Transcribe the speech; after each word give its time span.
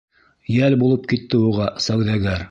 Йәл 0.53 0.75
булып 0.83 1.05
китте 1.13 1.41
уға 1.51 1.69
сауҙагәр. 1.89 2.39